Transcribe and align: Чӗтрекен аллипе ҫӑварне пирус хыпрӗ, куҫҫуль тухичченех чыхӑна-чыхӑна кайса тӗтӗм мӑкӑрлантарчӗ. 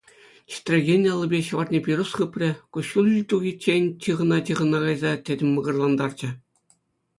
Чӗтрекен 0.51 1.03
аллипе 1.13 1.39
ҫӑварне 1.49 1.79
пирус 1.87 2.11
хыпрӗ, 2.21 2.49
куҫҫуль 2.77 3.13
тухичченех 3.35 3.87
чыхӑна-чыхӑна 4.07 4.79
кайса 4.89 5.11
тӗтӗм 5.29 5.49
мӑкӑрлантарчӗ. 5.61 6.29